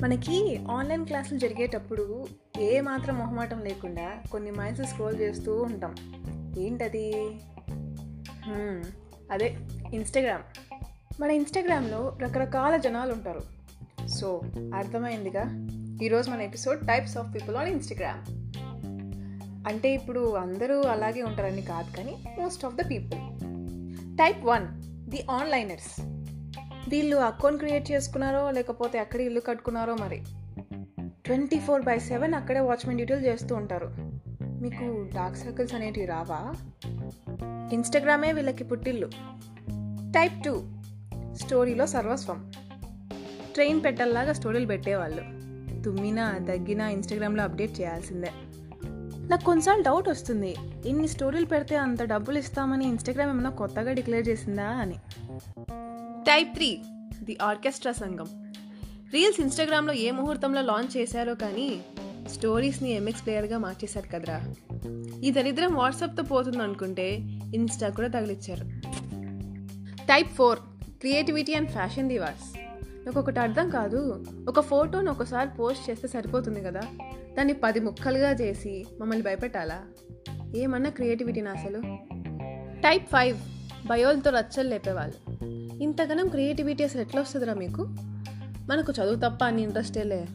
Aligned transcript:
మనకి 0.00 0.60
ఆన్లైన్ 0.70 1.06
క్లాసులు 1.06 1.38
జరిగేటప్పుడు 1.38 2.26
ఏ 2.58 2.80
మాత్రం 2.80 3.18
మొహమాటం 3.18 3.60
లేకుండా 3.60 4.12
కొన్ని 4.32 4.50
మైల్స్ 4.50 4.84
స్క్రోల్ 4.84 5.20
చేస్తూ 5.20 5.62
ఉంటాం. 5.62 5.94
ఏంటది? 6.58 7.36
అదే 9.30 9.56
ఇన్స్టాగ్రామ్. 9.92 10.42
మన 11.20 11.30
ఇన్స్టాగ్రామ్లో 11.30 12.18
రకరకాల 12.22 12.76
జనాలు 12.76 13.12
ఉంటారు. 13.12 13.40
సో 14.08 14.40
అర్థమైందిగా? 14.74 15.68
ఈరోజు 16.02 16.30
మన 16.30 16.40
episode 16.40 16.86
types 16.86 17.16
of 17.16 17.34
people 17.34 17.56
on 17.56 17.68
Instagram. 17.68 18.52
అంటే 19.68 19.94
ఇప్పుడు 19.94 20.34
అందరూ 20.34 20.82
అలాగే 20.82 21.22
ఉంటారని 21.22 21.62
కాదు 21.62 21.96
కానీ 21.96 22.16
most 22.40 22.64
of 22.64 22.74
the 22.74 22.90
people. 22.90 23.46
Type 24.18 24.44
one 24.44 24.66
the 25.10 25.26
onliners. 25.30 26.17
వీళ్ళు 26.88 27.16
అకౌంట్ 27.16 27.58
క్రియేట్ 27.58 27.92
చేసుకున్నారో 27.92 28.50
లేకపోతే 28.50 28.98
ఎక్కడ 28.98 29.20
ఇల్లు 29.20 29.40
కట్టుకున్నారో 29.40 29.96
మరి. 30.00 30.22
ట్వంటీ 31.26 31.58
ఫోర్ 31.58 31.82
బై 31.82 31.98
సెవెన్ 31.98 32.34
అక్కడే 32.34 32.60
వాచ్మెన్ 32.60 32.96
డ్యూటీలు 32.96 33.26
చేస్తూ 33.26 33.54
ఉంటారు. 33.54 33.90
మీకు 34.42 35.08
డార్క్ 35.14 35.38
సర్కిల్స్ 35.38 35.74
అనేటివి 35.74 36.06
రావా? 36.06 36.54
ఇన్స్టాగ్రామే 37.72 38.32
వీళ్ళకి 38.32 38.64
పుట్టిల్లు. 38.64 39.10
టైప్ 40.14 40.44
టూ 40.44 40.62
స్టోరీలో 41.34 41.86
సర్వస్వం. 41.86 42.52
ట్రైన్ 43.54 43.84
పెట్టల్లాగా 43.84 44.32
స్టోరీలు 44.32 44.66
పెట్టేవాళ్ళు. 44.66 45.22
తుమ్మినా 45.82 46.38
దగ్గినా 46.38 46.88
ఇన్స్టాగ్రామ్లో 46.88 47.42
అప్డేట్ 47.42 47.80
చేయాల్సిందే. 47.80 48.30
నాకు 49.30 49.44
కొన్నిసార్లు 49.44 49.82
డౌట్ 49.82 50.08
వస్తుంది. 50.08 50.54
ఇన్ని 50.86 51.08
స్టోరీలు 51.08 51.46
పెడితే 51.46 51.76
అంత 51.76 52.02
డబ్బులు 52.02 52.38
ఇస్తామని 52.38 52.84
ఇన్స్టాగ్రామ్ 52.88 53.30
ఏమైనా 53.30 53.50
కొత్తగా 53.50 53.92
డిక్లేర్ 53.92 54.28
చేసిందా 54.28 54.66
అని. 54.66 54.94
టైప్ 56.26 56.54
త్రీ 56.54 56.78
ది 57.22 57.38
ఆర్కెస్ట్రా 57.42 57.92
సంఘం 57.92 58.28
రీల్స్ 59.12 59.40
ఇన్స్టాగ్రామ్లో 59.40 59.92
ఏ 59.92 60.10
ముహూర్తంలో 60.10 60.62
లాంచ్ 60.62 60.96
చేశారో 60.96 61.34
కానీ 61.34 61.80
స్టోరీస్ని 62.28 62.90
ఎంఎక్స్ 62.92 63.24
ప్లేయర్గా 63.24 63.58
మార్చేశారు 63.58 64.08
కదరా. 64.14 64.54
ఈ 65.22 65.30
దరిద్రం 65.30 65.74
వాట్సాప్తో 65.74 66.22
పోతుంది 66.22 66.62
అనుకుంటే 66.62 67.12
ఇన్స్టా 67.54 67.88
కూడా 67.88 68.08
తగిలిచ్చారు. 68.08 68.64
Type 70.02 70.28
four 70.28 70.58
creativity 71.00 71.54
and 71.54 71.68
fashion 71.68 72.08
divas 72.08 72.58
నాకు 73.06 73.20
ఒకటి 73.20 73.40
అర్థం 73.40 73.70
కాదు. 73.70 74.24
ఒక 74.48 74.60
ఫోటోని 74.60 75.10
ఒకసారి 75.10 75.48
పోస్ట్ 75.58 75.90
చేస్తే 75.90 76.08
సరిపోతుంది 76.08 76.62
కదా. 76.64 76.80
దాన్ని 77.38 77.54
పది 77.54 77.80
ముక్కలుగా 77.80 78.30
చేసి 78.30 78.86
మమ్మల్ని 79.00 79.24
భయపెట్టాలా? 79.24 79.82
ఏమన్నా 80.56 80.90
క్రియేటివిటీనా 80.90 81.50
అసలు? 81.50 81.80
టైప్ 82.80 83.06
ఫైవ్ 83.06 83.38
బయోలతో 83.88 84.30
రచ్చలు 84.30 84.68
లేపేవాళ్ళు. 84.68 85.44
ఇంతగానం 85.82 86.28
క్రియేటివిటీ 86.28 86.84
అసలు 86.84 87.00
ఎట్లా 87.00 87.20
వస్తుందిరా 87.20 87.54
మీకు? 87.54 87.82
మనకు 88.68 88.92
చదువు 88.92 89.14
తప్ప 89.14 89.44
అని 89.44 89.62
ఇంట్రెస్టే 89.62 90.02
లే. 90.02 90.26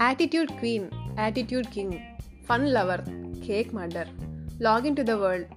Attitude 0.00 0.50
queen 0.50 0.86
attitude 1.18 1.66
king 1.66 1.92
fun 2.48 2.68
lover 2.68 3.00
cake 3.46 3.74
murder 3.74 4.08
login 4.62 4.96
to 4.96 5.02
the 5.02 5.10
world 5.10 5.48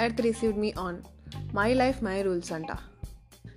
earth 0.00 0.20
received 0.20 0.58
me 0.58 0.72
on 0.78 0.98
my 1.54 1.74
life 1.74 2.04
my 2.04 2.22
rules 2.22 2.52
అంట. 2.52 2.66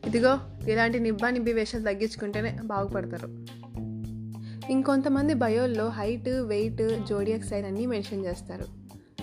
ఇదిగో 0.05 0.39
ఇలాంటి 0.67 0.99
నిబ్బా 0.99 1.29
నిబ్బి 1.29 1.53
వేషాలు 1.53 1.83
తగ్గించుకుంటేనే 1.83 2.57
బాగుపడతారు. 2.63 3.58
ఇంకొంతమంది 4.69 5.33
బయోల్లో 5.33 5.89
హైట్ 5.89 6.29
వెయిట్ 6.29 7.05
జోడియక్ 7.09 7.43
సైన్ 7.43 7.65
అన్నీ 7.65 7.85
మెన్షన్ 7.85 8.25
చేస్తారు. 8.25 8.65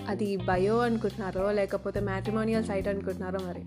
అది 0.07 0.37
బయో 0.37 0.77
అనుకుంటున్నారో 0.77 1.51
లేకపోతే 1.51 1.99
మ్యాట్రిమోనియల్ 1.99 2.63
సైట్ 2.63 2.87
అనుకుంటున్నారో 2.87 3.39
మరి. 3.47 3.61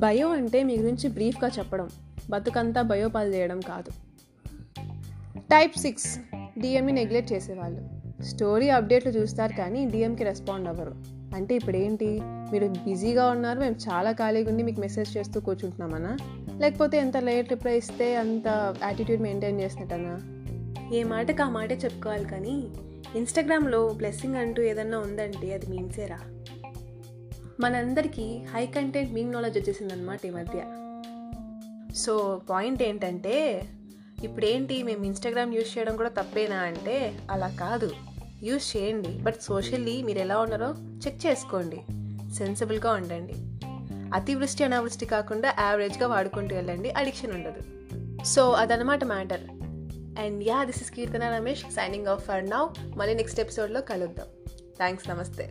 బయో 0.00 0.28
అంటే 0.28 0.62
మీ 0.62 0.76
గురించి 0.76 1.08
బ్రీఫ్గా 1.08 1.50
చెప్పడం 1.58 1.88
బతుకంతా 2.30 2.82
బయో 2.82 3.08
పాలు 3.08 3.34
చేయడం 3.34 3.60
కాదు. 3.60 3.90
టైప్ 5.38 5.78
సిక్స్ 5.78 6.18
డిఎంని 6.60 6.92
నెగ్లెక్ట్ 6.92 7.32
చేసేవాళ్ళు. 7.32 8.02
స్టోరీ 8.22 8.68
అప్డేట్లు 8.68 9.12
చూస్తారు 9.12 9.52
కానీ 9.52 9.86
డిఎంకి 9.86 10.24
రెస్పాండ్ 10.24 10.68
అవ్వరు. 10.68 10.94
అంటే 11.36 11.54
ఇప్పుడు 11.54 11.76
ఏంటి 11.76 12.18
మీరు 12.22 12.68
బిజీగా 12.68 13.26
ఉన్నారు 13.26 13.60
మేము 13.60 13.74
చాలా 13.74 14.12
ఖాళీగా 14.12 14.50
ఉండి 14.50 14.62
మీకు 14.62 14.80
మెసేజ్ 14.80 15.16
చేస్తూ 15.16 15.40
కూర్చుంటున్నామన్నా 15.40 16.16
లేకపోతే 16.58 16.98
ఎంత 16.98 17.16
లేట్ 17.16 17.48
రిప్లై 17.48 17.76
ఇస్తే 17.76 18.16
అంత 18.16 18.74
యాటిట్యూడ్ 18.82 19.22
మెయింటైన్ 19.22 19.60
చేసినట్టనా? 19.60 20.41
ఏ 20.92 21.02
మాటకు 21.02 21.42
ఆ 21.42 21.48
మాటే 21.48 21.74
చెప్పుకోవాలి 21.74 22.24
కానీ 22.24 22.68
ఇన్స్టాగ్రామ్లో 23.16 23.88
బ్లెస్సింగ్ 23.88 24.36
అంటూ 24.36 24.62
ఏదన్నా 24.62 24.98
ఉందంటే 24.98 25.54
అది 25.54 25.66
మీమ్సేరా? 25.66 26.18
మనందరికీ 27.60 28.42
హై 28.54 28.66
కంటెంట్ 28.66 29.12
మీమ్ 29.12 29.32
నాలెడ్జ్ 29.32 29.58
వచ్చేసిందనమాట 29.58 30.26
ఈ 30.26 30.30
మధ్య. 30.30 30.62
సో 31.94 32.40
పాయింట్ 32.50 32.82
ఏంటంటే 32.82 33.66
ఇప్పుడేంటి 34.24 34.82
మేము 34.82 35.04
ఇన్స్టాగ్రామ్ 35.04 35.54
యూస్ 35.54 35.78
చేయడం 35.78 35.96
కూడా 35.96 36.08
తప్పేనా 36.08 36.56
అంటే 36.56 37.18
అలా 37.30 37.56
కాదు. 37.60 37.90
యూస్ 38.42 38.76
చేయండి 38.76 39.08
బట్ 39.08 39.34
సోషల్లీ 39.42 40.02
మీరు 40.02 40.18
ఎలా 40.18 40.38
ఉన్నారో 40.38 40.74
చెక్ 41.06 41.26
చేసుకోండి. 41.26 41.80
సెన్సిబుల్గా 42.34 42.92
ఉండండి. 42.92 43.34
అతివృష్టి 44.14 44.64
అనావృష్టి 44.64 45.06
కాకుండా 45.06 45.54
యావరేజ్గా 45.60 46.08
వాడుకుంటూ 46.08 46.56
వెళ్ళండి. 46.56 46.90
అడిక్షన్ 46.90 47.32
ఉండదు. 47.32 47.62
సో 48.24 48.50
అదనమాట 48.50 49.04
matter. 49.04 49.61
And 50.18 50.44
yeah 50.44 50.64
this 50.64 50.82
is 50.82 50.90
Keerthana 50.90 51.34
Ramesh 51.36 51.70
signing 51.70 52.06
off 52.06 52.24
for 52.24 52.50
now 52.50 52.66
మళ్ళీ 52.96 53.14
నెక్స్ట్ 53.14 53.40
ఎపిసోడ్లో 53.40 53.80
కలుద్దాం. 53.80 54.26
థ్యాంక్స్ 54.76 55.08
నమస్తే. 55.10 55.50